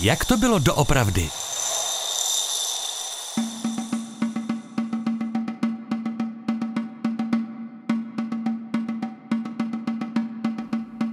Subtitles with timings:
[0.00, 1.28] Jak to bylo doopravdy?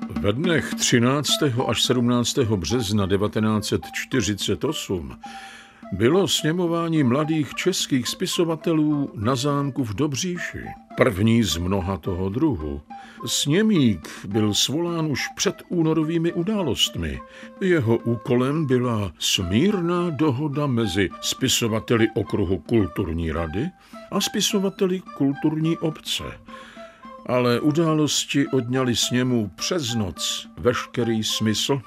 [0.10, 1.30] Ve dnech 13.
[1.68, 2.38] až 17.
[2.38, 5.18] března 1948
[5.92, 10.66] bylo sněmování mladých českých spisovatelů na zámku v Dobříši.
[10.98, 12.82] První z mnoha toho druhu.
[13.26, 17.22] Sněmík byl svolán už před únorovými událostmi.
[17.62, 23.70] Jeho úkolem byla smírná dohoda mezi spisovateli okruhu kulturní rady
[24.12, 26.24] a spisovateli kulturní obce.
[27.26, 31.82] Ale události odňali sněmu přes noc veškerý smysl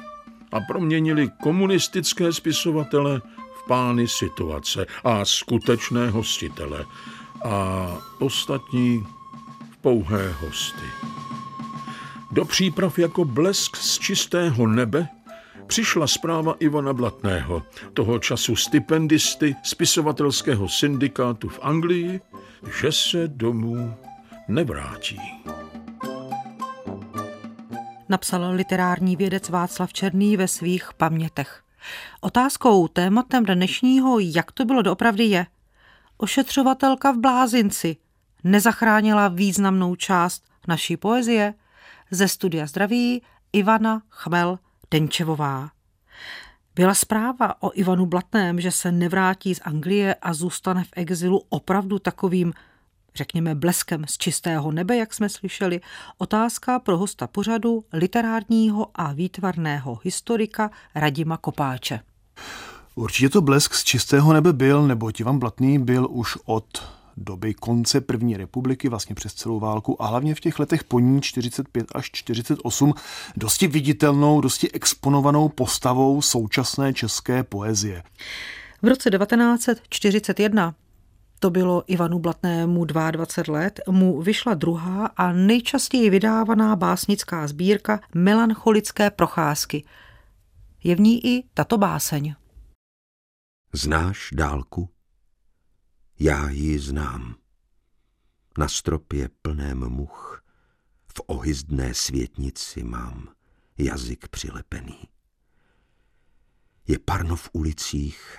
[0.52, 3.20] a proměnili komunistické spisovatele
[3.68, 6.84] pány situace a skutečné hostitele
[7.45, 9.06] a ostatní
[9.70, 10.86] v pouhé hosty.
[12.30, 15.09] Do příprav jako blesk z čistého nebe
[15.66, 17.62] přišla zpráva Ivana Blatného,
[17.95, 22.21] toho času stipendisty spisovatelského syndikátu v Anglii,
[22.80, 23.95] že se domů
[24.48, 25.21] nevrátí.
[28.09, 31.68] Napsal literární vědec Václav Černý ve svých pamětech.
[32.21, 35.46] Otázkou, tématem dnešního, jak to bylo doopravdy je,
[36.16, 37.96] ošetřovatelka v blázinci
[38.45, 41.54] nezachránila významnou část naší poezie
[42.10, 44.59] ze studia zdraví Ivana Chmel
[44.90, 45.71] Denčevová.
[46.74, 51.99] Byla zpráva o Ivanu Blatném, že se nevrátí z Anglie a zůstane v exilu opravdu
[51.99, 52.52] takovým
[53.19, 55.80] řekněme bleskem z čistého nebe, jak jsme slyšeli,
[56.19, 62.01] otázka pro hosta pořadu literárního a výtvarného historika Radima Kopáče.
[62.95, 66.83] Určitě to blesk z čistého nebe byl, nebo Ivan Blatný byl už od
[67.16, 71.21] doby konce první republiky, vlastně přes celou válku a hlavně v těch letech po ní
[71.21, 72.94] 45 až 48
[73.37, 78.03] dosti viditelnou, dosti exponovanou postavou současné české poezie.
[78.83, 80.75] V roce 1941
[81.38, 89.10] to bylo Ivanu Blatnému 22 let, mu vyšla druhá a nejčastěji vydávaná básnická sbírka Melancholické
[89.10, 89.84] procházky.
[90.84, 92.34] Je v ní i tato báseň.
[93.72, 94.91] Znáš dálku?
[96.21, 97.34] Já ji znám.
[98.59, 100.43] Na stropě plném much,
[101.16, 103.28] v ohyzdné světnici mám
[103.78, 104.98] jazyk přilepený.
[106.88, 108.38] Je parno v ulicích,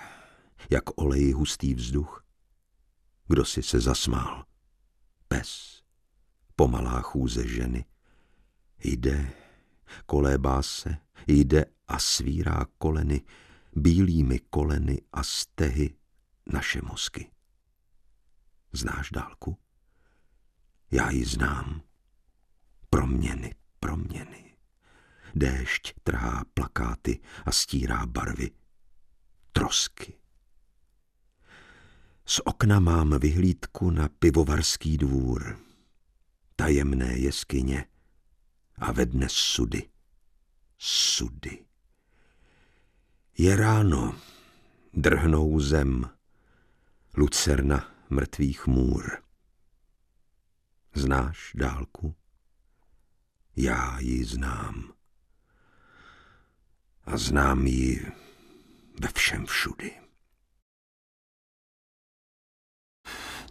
[0.70, 2.24] jak olej hustý vzduch,
[3.30, 4.44] kdo si se zasmál?
[5.28, 5.82] Pes.
[6.56, 7.84] Pomalá chůze ženy.
[8.84, 9.32] Jde,
[10.06, 10.96] kolébá se,
[11.26, 13.22] jde a svírá koleny,
[13.76, 15.96] bílými koleny a stehy
[16.52, 17.30] naše mozky.
[18.72, 19.58] Znáš dálku?
[20.90, 21.82] Já ji znám.
[22.90, 24.56] Proměny, proměny.
[25.34, 28.50] Déšť trhá plakáty a stírá barvy.
[29.52, 30.18] Trosky,
[32.30, 35.58] z okna mám vyhlídku na pivovarský dvůr,
[36.56, 37.84] tajemné jeskyně
[38.76, 39.90] a ve dne sudy.
[40.78, 41.64] Sudy.
[43.38, 44.20] Je ráno,
[44.94, 46.10] drhnou zem,
[47.16, 49.18] lucerna mrtvých můr.
[50.94, 52.14] Znáš dálku?
[53.56, 54.92] Já ji znám.
[57.04, 58.06] A znám ji
[59.00, 60.09] ve všem všudy.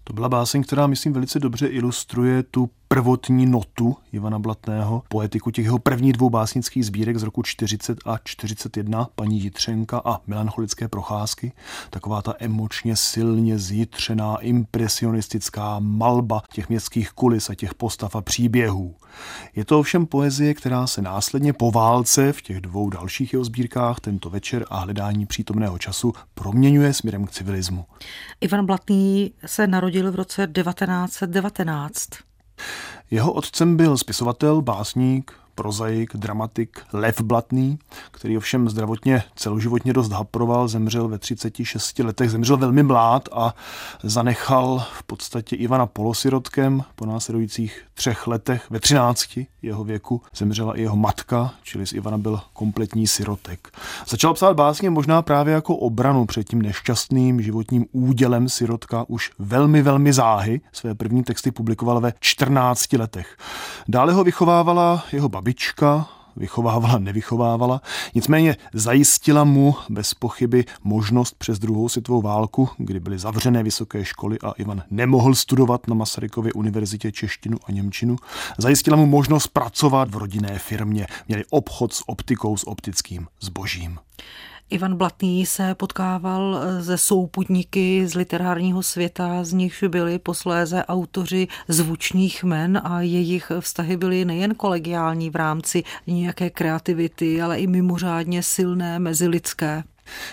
[0.09, 5.65] To byla báseň, která, myslím, velice dobře ilustruje tu prvotní notu Ivana Blatného, poetiku těch
[5.65, 11.51] jeho prvních dvou básnických sbírek z roku 40 a 41, paní Jitřenka a melancholické procházky.
[11.89, 18.95] Taková ta emočně silně zjitřená, impresionistická malba těch městských kulis a těch postav a příběhů.
[19.55, 23.99] Je to ovšem poezie, která se následně po válce v těch dvou dalších jeho sbírkách
[23.99, 27.85] tento večer a hledání přítomného času proměňuje směrem k civilismu.
[28.41, 32.09] Ivan Blatný se narodil v roce 1919.
[33.11, 37.79] Jeho otcem byl spisovatel, básník, prozaik, dramatik Lev Blatný,
[38.11, 43.55] který ovšem zdravotně celoživotně dost haproval, zemřel ve 36 letech, zemřel velmi mlád a
[44.03, 50.81] zanechal v podstatě Ivana polosirotkem po následujících třech letech, ve 13 jeho věku zemřela i
[50.81, 53.77] jeho matka, čili z Ivana byl kompletní sirotek.
[54.07, 59.81] Začal psát básně možná právě jako obranu před tím nešťastným životním údělem sirotka už velmi,
[59.81, 60.61] velmi záhy.
[60.71, 63.37] Své první texty publikoval ve 14 letech.
[63.87, 67.81] Dále ho vychovávala jeho babička, vychovávala, nevychovávala.
[68.15, 74.37] Nicméně zajistila mu bez pochyby možnost přes druhou světovou válku, kdy byly zavřené vysoké školy
[74.43, 78.15] a Ivan nemohl studovat na Masarykově univerzitě češtinu a němčinu.
[78.57, 81.07] Zajistila mu možnost pracovat v rodinné firmě.
[81.27, 83.99] Měli obchod s optikou, s optickým zbožím.
[84.69, 92.43] Ivan Blatný se potkával ze souputníky z literárního světa, z nichž byli posléze autoři zvučných
[92.43, 98.99] men a jejich vztahy byly nejen kolegiální v rámci nějaké kreativity, ale i mimořádně silné
[98.99, 99.83] mezilidské.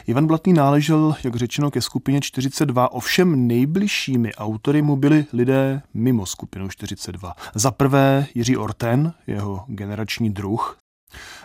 [0.07, 6.27] Ivan Blatný náležel, jak řečeno, ke skupině 42, ovšem nejbližšími autory mu byli lidé mimo
[6.27, 7.33] skupinu 42.
[7.55, 10.79] Za prvé Jiří Orten, jeho generační druh,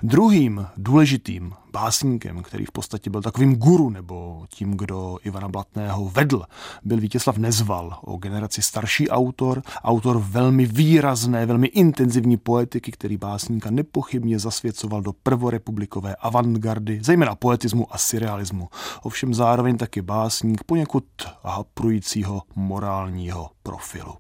[0.04, 6.44] Druhým důležitým básníkem, který v podstatě byl takovým guru nebo tím, kdo Ivana Blatného vedl,
[6.84, 13.72] byl Vítězslav Nezval, o generaci starší autor, autor velmi výrazné, velmi intenzivní poetiky, který básníka
[13.72, 18.70] nepochybně zasvěcoval do prvorepublikové avantgardy, zejména poetismu a surrealismu.
[19.04, 21.04] Ovšem zároveň taky básník poněkud
[21.44, 24.14] haprujícího morálního profilu.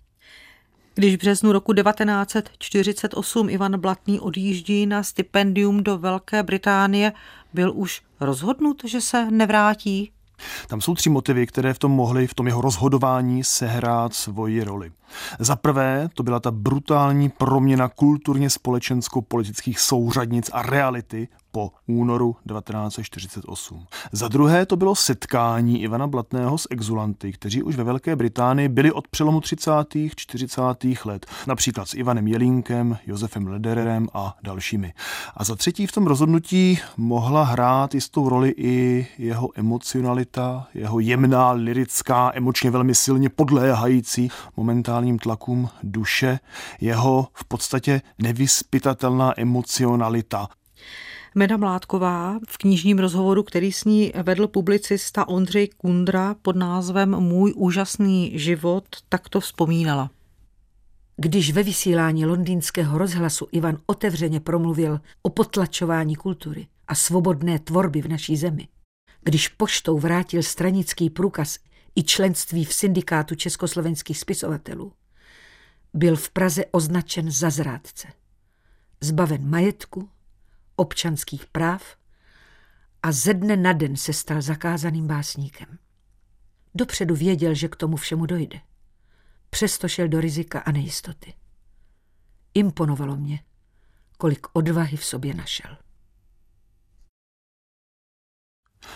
[0.95, 7.13] Když v březnu roku 1948 Ivan Blatný odjíždí na stipendium do Velké Británie,
[7.53, 10.11] byl už rozhodnut, že se nevrátí?
[10.67, 14.91] Tam jsou tři motivy, které v tom mohly v tom jeho rozhodování sehrát svoji roli.
[15.39, 23.85] Za prvé, to byla ta brutální proměna kulturně společensko-politických souřadnic a reality po únoru 1948.
[24.11, 28.91] Za druhé to bylo setkání Ivana Blatného s exulanty, kteří už ve Velké Británii byli
[28.91, 29.71] od přelomu 30.
[30.15, 30.61] 40.
[31.05, 34.93] let, například s Ivanem Jelínkem, Josefem Ledererem a dalšími.
[35.37, 41.51] A za třetí v tom rozhodnutí mohla hrát jistou roli i jeho emocionalita, jeho jemná,
[41.51, 44.29] lirická, emočně velmi silně podléhající
[45.01, 46.39] momentálním tlakům duše,
[46.81, 50.47] jeho v podstatě nevyspytatelná emocionalita,
[51.35, 57.53] Meda Mládková v knižním rozhovoru, který s ní vedl publicista Ondřej Kundra pod názvem Můj
[57.55, 60.09] úžasný život, tak to vzpomínala.
[61.17, 68.07] Když ve vysílání londýnského rozhlasu Ivan otevřeně promluvil o potlačování kultury a svobodné tvorby v
[68.07, 68.67] naší zemi,
[69.23, 71.57] když poštou vrátil stranický průkaz
[71.95, 74.93] i členství v syndikátu československých spisovatelů,
[75.93, 78.07] byl v Praze označen za zrádce.
[79.01, 80.09] Zbaven majetku,
[80.75, 81.97] občanských práv
[83.03, 85.77] a ze dne na den se stal zakázaným básníkem.
[86.75, 88.61] Dopředu věděl, že k tomu všemu dojde.
[89.49, 91.33] Přesto šel do rizika a nejistoty.
[92.53, 93.39] Imponovalo mě,
[94.17, 95.77] kolik odvahy v sobě našel.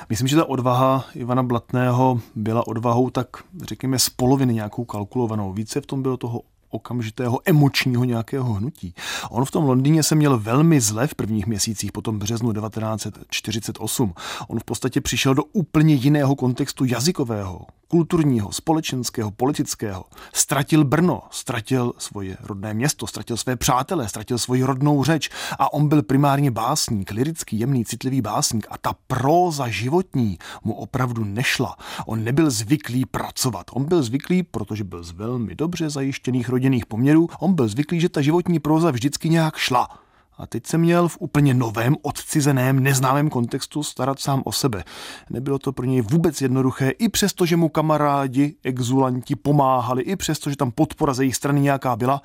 [0.10, 3.28] Myslím, že ta odvaha Ivana Blatného byla odvahou tak,
[3.62, 5.54] řekněme, z poloviny nějakou kalkulovanou.
[5.54, 8.94] Více v tom bylo toho okamžitého emočního nějakého hnutí.
[9.30, 14.14] On v tom Londýně se měl velmi zle v prvních měsících po tom březnu 1948.
[14.48, 20.06] On v podstatě přišel do úplně jiného kontextu jazykového, kulturního, společenského, politického.
[20.34, 25.30] Ztratil Brno, ztratil svoje rodné město, ztratil své přátele, ztratil svoji rodnou řeč
[25.60, 31.24] a on byl primárně básník, lirický, jemný, citlivý básník a ta próza životní mu opravdu
[31.24, 31.76] nešla.
[32.06, 33.66] On nebyl zvyklý pracovat.
[33.72, 38.10] On byl zvyklý, protože byl z velmi dobře zajištěných rodinných poměrů, on byl zvyklý, že
[38.10, 40.05] ta životní próza vždycky nějak šla.
[40.38, 44.84] A teď se měl v úplně novém, odcizeném, neznámém kontextu starat sám o sebe.
[45.30, 50.50] Nebylo to pro něj vůbec jednoduché, i přesto, že mu kamarádi, exulanti pomáhali, i přesto,
[50.50, 52.22] že tam podpora ze jejich strany nějaká byla,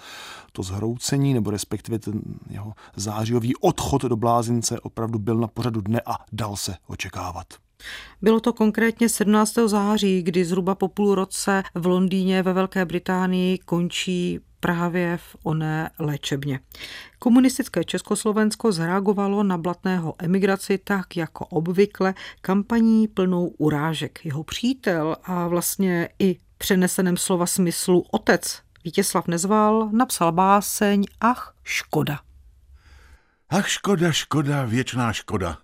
[0.53, 2.21] to zhroucení, nebo respektive ten
[2.51, 7.47] jeho zářijový odchod do blázince opravdu byl na pořadu dne a dal se očekávat.
[8.23, 9.55] Bylo to konkrétně 17.
[9.67, 15.91] září, kdy zhruba po půl roce v Londýně ve Velké Británii končí právě v oné
[15.99, 16.61] léčebně.
[17.19, 24.21] Komunistické Československo zareagovalo na blatného emigraci tak jako obvykle kampaní plnou urážek.
[24.25, 32.21] Jeho přítel a vlastně i přeneseném slova smyslu otec Vítězslav Nezval napsal báseň Ach, škoda.
[33.51, 35.59] Ach, škoda, škoda, věčná škoda,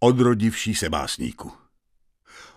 [0.00, 1.52] odrodivší se básníku.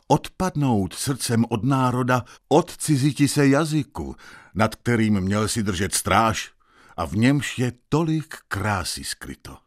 [0.07, 4.15] Odpadnout srdcem od národa, odciziti se jazyku,
[4.55, 6.51] nad kterým měl si držet stráž
[6.98, 9.57] a v němž je tolik krásy skryto.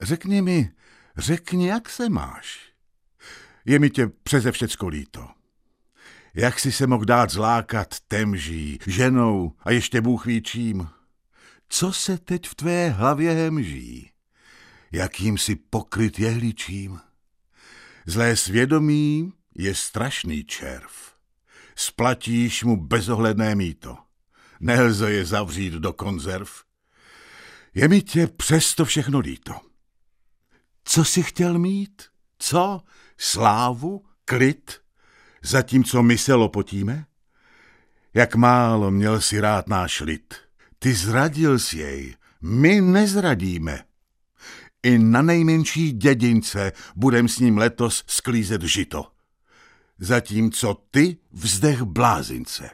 [0.00, 0.70] Řekni mi,
[1.16, 2.72] řekni, jak se máš.
[3.64, 5.28] Je mi tě přeze všecko líto.
[6.34, 10.88] Jak si se mohl dát zlákat temží, ženou a ještě Bůh ví čím?
[11.68, 14.10] Co se teď v tvé hlavě hemží?
[14.92, 17.00] Jakým si pokryt jehličím?
[18.06, 20.90] Zlé svědomí je strašný červ.
[21.76, 23.96] Splatíš mu bezohledné míto.
[24.60, 26.50] Nelze je zavřít do konzerv.
[27.74, 29.52] Je mi tě přesto všechno líto.
[30.84, 32.02] Co jsi chtěl mít?
[32.38, 32.80] Co?
[33.18, 34.04] Slávu?
[34.24, 34.80] Klid?
[35.42, 37.06] Zatímco my se lopotíme?
[38.14, 40.34] Jak málo měl si rád náš lid.
[40.78, 43.84] Ty zradil si jej, my nezradíme.
[44.82, 49.06] I na nejmenší dědince budem s ním letos sklízet žito.
[49.98, 52.70] Zatímco ty vzdech blázince.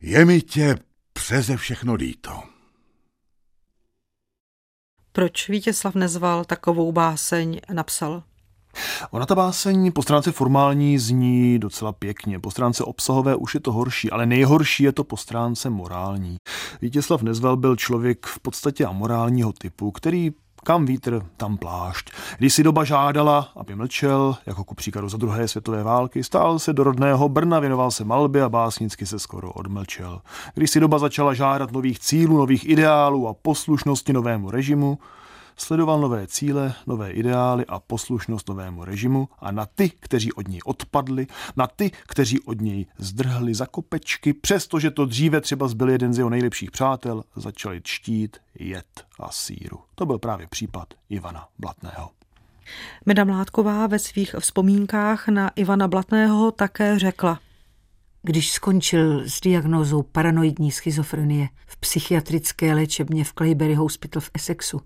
[0.00, 0.76] Je mi tě
[1.12, 2.42] přeze všechno líto.
[5.12, 8.22] Proč Vítězslav Nezval takovou báseň napsal?
[9.10, 13.72] Ona ta báseň po stránce formální zní docela pěkně, po stránce obsahové už je to
[13.72, 16.36] horší, ale nejhorší je to po stránce morální.
[16.82, 20.30] Vítězslav Nezval byl člověk v podstatě amorálního typu, který
[20.66, 22.10] kam vítr, tam plášť.
[22.38, 26.72] Když si doba žádala, aby mlčel, jako ku příkladu za druhé světové války, stál se
[26.72, 30.20] do rodného Brna, věnoval se malbě a básnicky se skoro odmlčel.
[30.54, 34.98] Když si doba začala žádat nových cílů, nových ideálů a poslušnosti novému režimu,
[35.56, 40.60] sledoval nové cíle, nové ideály a poslušnost novému režimu a na ty, kteří od něj
[40.64, 46.14] odpadli, na ty, kteří od něj zdrhli za kopečky, přestože to dříve třeba zbyl jeden
[46.14, 49.78] z jeho nejlepších přátel, začali čtít jed a síru.
[49.94, 52.10] To byl právě případ Ivana Blatného.
[53.06, 57.40] Meda Mládková ve svých vzpomínkách na Ivana Blatného také řekla.
[58.22, 64.80] Když skončil s diagnózou paranoidní schizofrenie v psychiatrické léčebně v Clayberry Hospital v Essexu,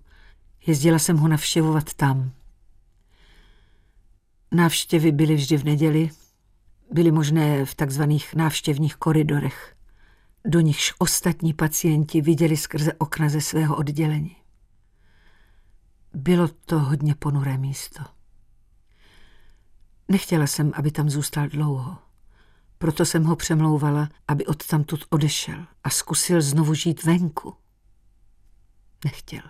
[0.67, 2.31] Jezdila jsem ho navštěvovat tam.
[4.51, 6.09] Návštěvy byly vždy v neděli,
[6.91, 9.75] byly možné v takzvaných návštěvních koridorech.
[10.45, 14.35] Do nichž ostatní pacienti viděli skrze okna ze svého oddělení.
[16.13, 18.03] Bylo to hodně ponuré místo.
[20.07, 21.97] Nechtěla jsem, aby tam zůstal dlouho.
[22.77, 27.55] Proto jsem ho přemlouvala, aby odtamtud odešel a zkusil znovu žít venku.
[29.05, 29.41] Nechtěl.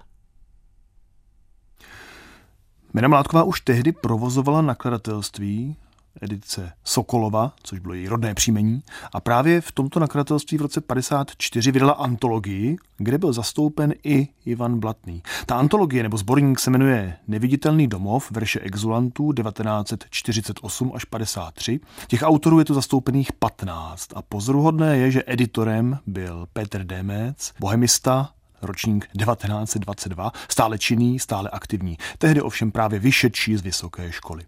[2.94, 5.76] Mena Mládková už tehdy provozovala nakladatelství,
[6.22, 8.84] edice Sokolova, což bylo její rodné příjmení,
[9.14, 14.80] a právě v tomto nakladatelství v roce 54 vydala antologii, kde byl zastoupen i Ivan
[14.80, 15.24] Blatný.
[15.46, 21.80] Ta antologie nebo sborník se jmenuje Neviditelný domov, verše exulantů 1948 až 53.
[22.08, 28.30] Těch autorů je tu zastoupených 15 a pozoruhodné je, že editorem byl Petr Demec, bohemista,
[28.62, 34.44] ročník 1922, stále činný, stále aktivní, tehdy ovšem právě vyšetší z vysoké školy.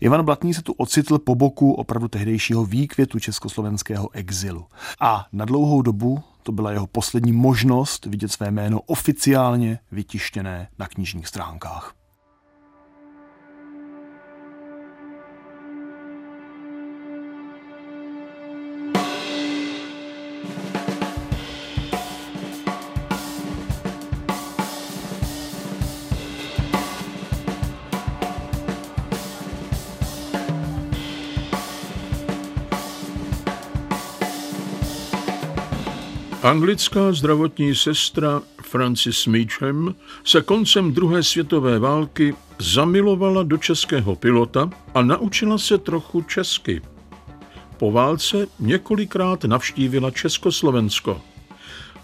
[0.00, 4.66] Ivan Blatný se tu ocitl po boku opravdu tehdejšího výkvětu československého exilu.
[5.00, 10.88] A na dlouhou dobu to byla jeho poslední možnost vidět své jméno oficiálně vytištěné na
[10.88, 11.97] knižních stránkách.
[36.42, 45.02] Anglická zdravotní sestra Francis Meacham se koncem druhé světové války zamilovala do českého pilota a
[45.02, 46.82] naučila se trochu česky.
[47.76, 51.20] Po válce několikrát navštívila Československo.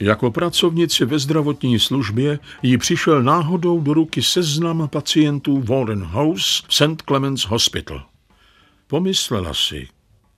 [0.01, 6.75] Jako pracovnici ve zdravotní službě jí přišel náhodou do ruky seznam pacientů Warden House v
[6.75, 7.03] St.
[7.09, 8.07] Clements Hospital.
[8.87, 9.89] Pomyslela si,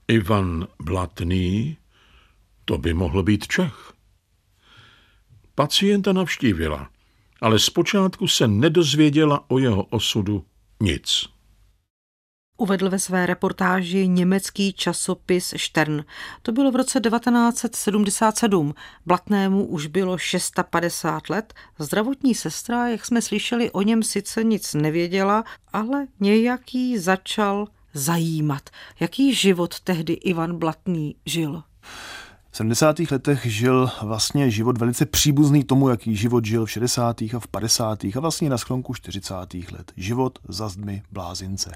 [0.09, 1.77] Ivan Blatný,
[2.69, 3.93] to by mohl být Čech.
[5.55, 6.91] Pacienta navštívila,
[7.41, 10.45] ale zpočátku se nedozvěděla o jeho osudu
[10.81, 11.25] nic.
[12.59, 16.05] Uvedl ve své reportáži německý časopis Stern.
[16.43, 18.75] To bylo v roce 1977.
[19.07, 21.55] Blatnému už bylo 650 let.
[21.79, 28.71] Zdravotní sestra, jak jsme slyšeli, o něm sice nic nevěděla, ale nějaký začal zajímat.
[29.01, 31.63] Jaký život tehdy Ivan Blatný žil?
[32.57, 32.99] V 70.
[33.11, 37.23] letech žil vlastně život velice příbuzný tomu, jaký život žil v 60.
[37.23, 38.05] a v 50.
[38.05, 39.35] a vlastně na sklonku 40.
[39.55, 39.93] let.
[39.97, 41.73] Život za zdmi blázince.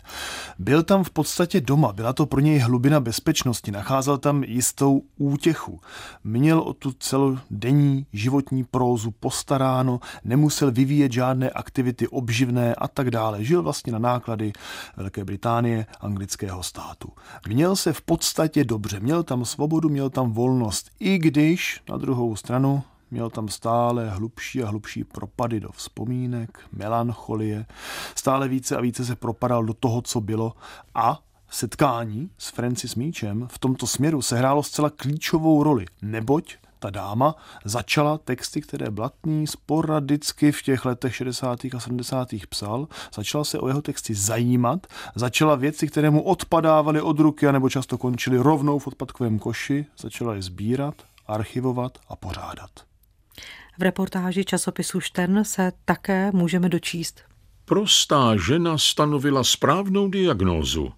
[0.59, 5.81] Byl tam v podstatě doma, byla to pro něj hlubina bezpečnosti, nacházel tam jistou útěchu.
[6.25, 13.45] Měl o tu celodenní životní prózu postaráno, nemusel vyvíjet žádné aktivity obživné a tak dále.
[13.45, 14.53] Žil vlastně na náklady
[14.97, 17.09] Velké Británie, anglického státu.
[17.49, 21.97] Měl se v podstatě dobře, měl tam svobodu, měl tam volnost, zkušenost, i když na
[21.97, 27.67] druhou stranu měl tam stále hlubší a hlubší propady do vzpomínek, melancholie,
[28.15, 30.53] stále více a více se propadal do toho, co bylo
[30.95, 37.35] a setkání s Francis Míčem v tomto směru sehrálo zcela klíčovou roli, neboť ta dáma
[37.65, 41.65] začala texty, které Blatný sporadicky v těch letech 60.
[41.77, 42.29] a 70.
[42.49, 47.71] psal, začala se o jeho texty zajímat, začala věci, které mu odpadávaly od ruky nebo
[47.71, 50.95] často končily rovnou v odpadkovém koši, začala je sbírat,
[51.27, 52.71] archivovat a pořádat.
[53.79, 57.21] V reportáži časopisu Štern se také můžeme dočíst.
[57.65, 60.93] Prostá žena stanovila správnou diagnózu.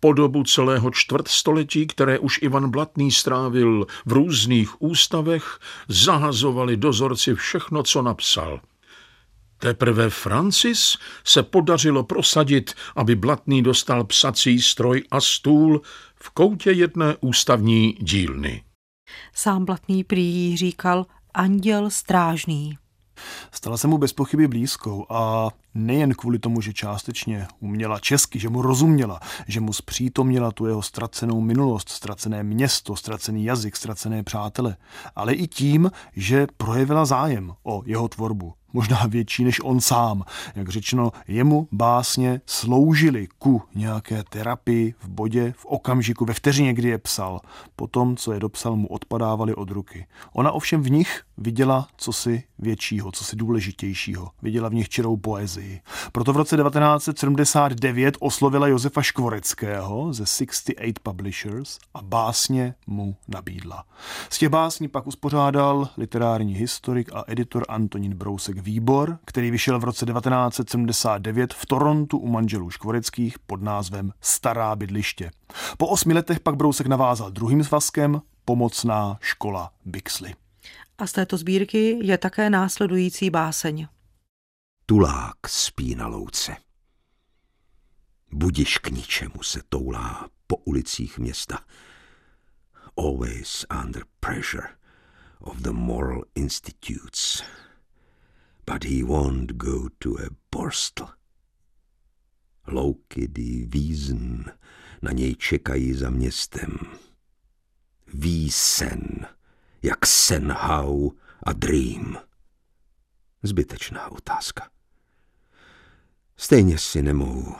[0.00, 7.82] Po dobu celého čtvrtstoletí, které už Ivan Blatný strávil v různých ústavech, zahazovali dozorci všechno,
[7.82, 8.60] co napsal.
[9.58, 15.82] Teprve Francis se podařilo prosadit, aby Blatný dostal psací stroj a stůl
[16.14, 18.62] v koutě jedné ústavní dílny.
[19.34, 22.78] Sám Blatný prý říkal anděl strážný.
[23.52, 28.48] Stala se mu bez pochyby blízkou a nejen kvůli tomu, že částečně uměla česky, že
[28.48, 34.76] mu rozuměla, že mu zpřítomnila tu jeho ztracenou minulost, ztracené město, ztracený jazyk, ztracené přátele,
[35.16, 40.24] ale i tím, že projevila zájem o jeho tvorbu, možná větší než on sám.
[40.54, 46.88] Jak řečeno, jemu básně sloužily ku nějaké terapii v bodě, v okamžiku, ve vteřině, kdy
[46.88, 47.40] je psal.
[47.76, 50.06] Potom, co je dopsal, mu odpadávali od ruky.
[50.32, 54.30] Ona ovšem v nich viděla cosi většího, cosi důležitějšího.
[54.42, 55.80] Viděla v nich čirou poezii.
[56.12, 63.84] Proto v roce 1979 oslovila Josefa Škvoreckého ze 68 Publishers a básně mu nabídla.
[64.30, 69.84] Z těch básní pak uspořádal literární historik a editor Antonín Brousek výbor, který vyšel v
[69.84, 75.30] roce 1979 v Torontu u manželů Škvoreckých pod názvem Stará bydliště.
[75.78, 80.34] Po osmi letech pak Brousek navázal druhým svazkem Pomocná škola Bixley.
[80.98, 83.86] A z této sbírky je také následující báseň.
[84.86, 86.56] Tulák spí na louce.
[88.32, 91.58] Budiš k ničemu se toulá po ulicích města.
[92.98, 94.68] Always under pressure
[95.40, 97.42] of the moral institutes
[98.66, 101.08] but he won't go to a borstel.
[102.66, 104.52] Louky die Wiesen
[105.02, 106.78] na něj čekají za městem.
[108.14, 109.26] Ví sen,
[109.82, 111.10] jak sen hau
[111.42, 112.16] a dream.
[113.42, 114.70] Zbytečná otázka.
[116.36, 117.56] Stejně si nemohu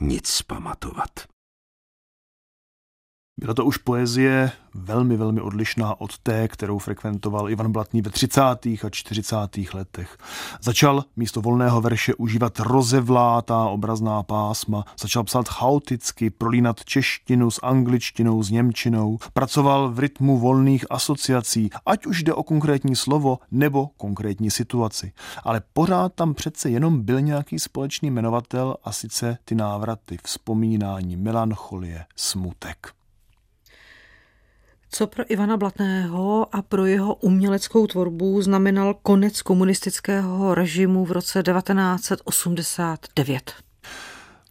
[0.00, 1.10] nic pamatovat.
[3.40, 8.40] Byla to už poezie velmi, velmi odlišná od té, kterou frekventoval Ivan Blatný ve 30.
[8.84, 9.36] a 40.
[9.74, 10.18] letech.
[10.62, 18.42] Začal místo volného verše užívat rozevlátá obrazná pásma, začal psát chaoticky, prolínat češtinu s angličtinou,
[18.42, 24.50] s němčinou, pracoval v rytmu volných asociací, ať už jde o konkrétní slovo nebo konkrétní
[24.50, 25.12] situaci.
[25.44, 32.04] Ale pořád tam přece jenom byl nějaký společný jmenovatel a sice ty návraty, vzpomínání, melancholie,
[32.16, 32.99] smutek.
[34.92, 41.42] Co pro Ivana Blatného a pro jeho uměleckou tvorbu znamenal konec komunistického režimu v roce
[41.42, 43.52] 1989?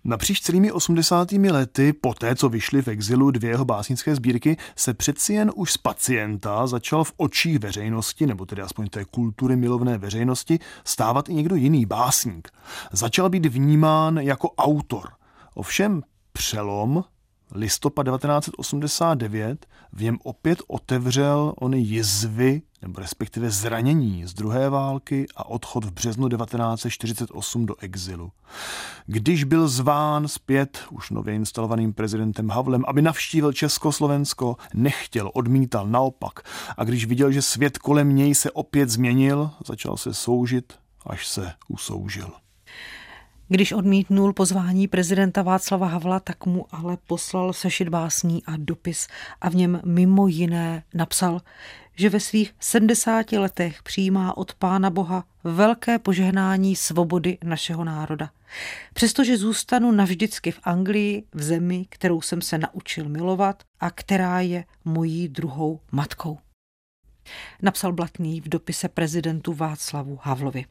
[0.04, 1.32] Napříč celými 80.
[1.32, 5.78] lety, poté co vyšly v exilu dvě jeho básnické sbírky, se přeci jen už z
[5.78, 11.56] pacienta začal v očích veřejnosti, nebo tedy aspoň té kultury milovné veřejnosti, stávat i někdo
[11.56, 12.50] jiný básník.
[12.92, 15.10] Začal být vnímán jako autor.
[15.54, 17.04] Ovšem přelom
[17.52, 25.46] listopad 1989 v něm opět otevřel ony jizvy, nebo respektive zranění z druhé války a
[25.46, 28.32] odchod v březnu 1948 do exilu.
[29.06, 36.40] Když byl zván zpět už nově instalovaným prezidentem Havlem, aby navštívil Československo, nechtěl, odmítal naopak.
[36.78, 40.74] A když viděl, že svět kolem něj se opět změnil, začal se soužit,
[41.06, 42.32] až se usoužil.
[43.52, 49.08] Když odmítnul pozvání prezidenta Václava Havla, tak mu ale poslal sešit básní a dopis
[49.42, 51.42] a v něm mimo jiné napsal,
[51.96, 58.32] že ve svých 70 letech přijímá od Pána Boha velké požehnání svobody našeho národa.
[58.94, 64.66] Přestože zůstanu navždycky v Anglii, v zemi, kterou jsem se naučil milovat a která je
[64.86, 66.38] mojí druhou matkou.
[67.62, 70.66] Napsal Blatný v dopise prezidentu Václavu Havlovi.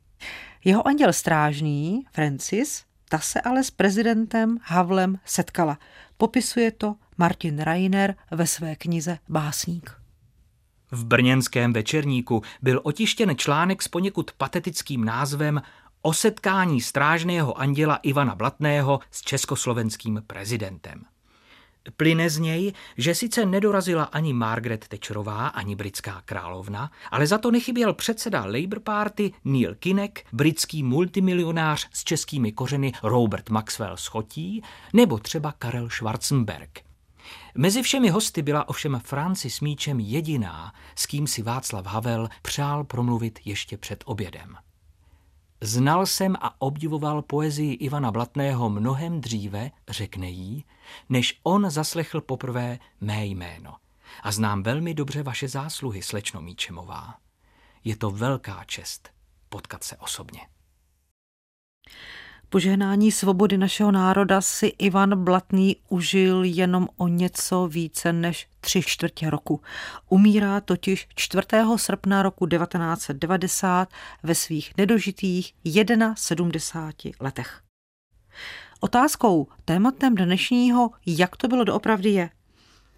[0.65, 5.79] Jeho anděl strážný, Francis, ta se ale s prezidentem Havlem setkala.
[6.17, 9.91] Popisuje to Martin Reiner ve své knize Básník.
[10.91, 15.63] V brněnském večerníku byl otištěn článek s poněkud patetickým názvem
[16.03, 21.05] O setkání strážného anděla Ivana Blatného s československým prezidentem.
[21.97, 27.51] Plyne z něj, že sice nedorazila ani Margaret Thatcherová, ani britská královna, ale za to
[27.51, 34.63] nechyběl předseda Labour Party Neil Kinnock, britský multimilionář s českými kořeny Robert Maxwell Schotí
[34.93, 36.81] nebo třeba Karel Schwarzenberg.
[37.55, 43.39] Mezi všemi hosty byla ovšem Francis Míčem jediná, s kým si Václav Havel přál promluvit
[43.45, 44.57] ještě před obědem.
[45.61, 50.65] Znal jsem a obdivoval poezii Ivana Blatného mnohem dříve, řekne jí,
[51.09, 53.77] než on zaslechl poprvé mé jméno.
[54.23, 57.19] A znám velmi dobře vaše zásluhy, slečno Míčemová.
[57.85, 59.11] Je to velká čest
[59.49, 60.41] potkat se osobně.
[62.51, 69.31] Požehnání svobody našeho národa si Ivan Blatný užil jenom o něco více než tři čtvrtě
[69.31, 69.61] roku.
[70.09, 71.47] Umírá totiž 4.
[71.77, 73.89] srpna roku 1990
[74.23, 75.55] ve svých nedožitých
[76.15, 77.61] 71 letech.
[78.81, 82.31] Otázkou tématem dnešního, jak to bylo doopravdy je.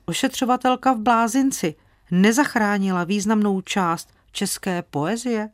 [0.05, 1.75] Ošetřovatelka v Blázinci
[2.11, 5.51] nezachránila významnou část české poezie?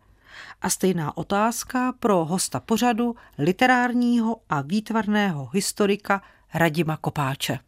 [0.62, 6.22] A stejná otázka pro hosta pořadu, literárního a výtvarného historika
[6.54, 7.58] Radima Kopáče.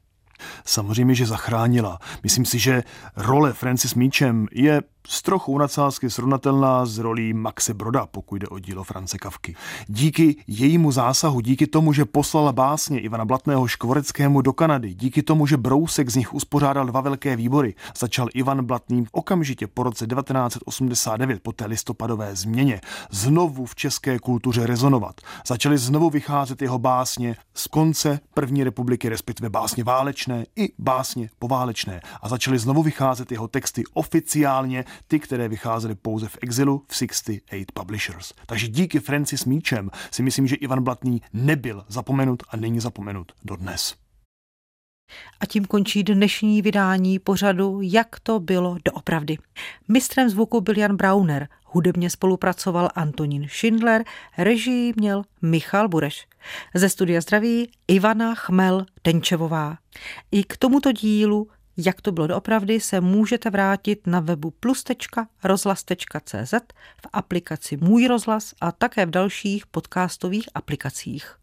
[0.64, 1.98] Samozřejmě, že zachránila.
[2.22, 2.82] Myslím si, že
[3.16, 8.58] role Francis Míčem je s trochu nadsázky srovnatelná s rolí Maxe Broda, pokud jde o
[8.58, 9.56] dílo France Kavky.
[9.86, 15.46] Díky jejímu zásahu, díky tomu, že poslala básně Ivana Blatného Škvoreckému do Kanady, díky tomu,
[15.46, 21.42] že Brousek z nich uspořádal dva velké výbory, začal Ivan Blatný okamžitě po roce 1989
[21.42, 25.20] po té listopadové změně znovu v české kultuře rezonovat.
[25.46, 32.00] Začaly znovu vycházet jeho básně z konce první republiky, respektive básně válečné i básně poválečné.
[32.22, 37.64] A začaly znovu vycházet jeho texty oficiálně ty, které vycházely pouze v exilu v 68
[37.74, 38.32] Publishers.
[38.46, 43.94] Takže díky Francis Míčem si myslím, že Ivan Blatný nebyl zapomenut a není zapomenut dodnes.
[45.40, 49.38] A tím končí dnešní vydání pořadu Jak to bylo doopravdy.
[49.88, 54.04] Mistrem zvuku byl Jan Brauner, hudebně spolupracoval Antonín Schindler,
[54.38, 56.26] režii měl Michal Bureš.
[56.74, 59.78] Ze studia zdraví Ivana Chmel Denčevová.
[60.30, 66.54] I k tomuto dílu jak to bylo doopravdy, se můžete vrátit na webu plus.rozhlas.cz
[67.02, 71.38] v aplikaci Můj rozhlas a také v dalších podcastových aplikacích.